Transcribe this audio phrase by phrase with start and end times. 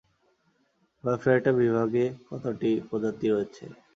[1.03, 3.63] Bryophyta বিভাগে কতটি প্রজাতি রয়েছে?